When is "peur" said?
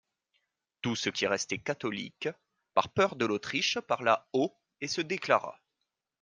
2.89-3.15